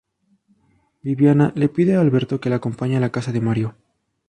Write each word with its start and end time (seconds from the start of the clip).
Viviana 1.03 1.51
le 1.55 1.69
pide 1.69 1.95
a 1.95 2.01
Alberto 2.01 2.39
que 2.41 2.49
la 2.49 2.55
acompañe 2.55 2.97
a 2.97 2.99
la 2.99 3.11
casa 3.11 3.31
de 3.31 3.39
Mario. 3.41 3.75